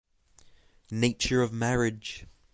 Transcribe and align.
Nature 0.89 1.43
of 1.43 1.53
marriage. 1.53 2.25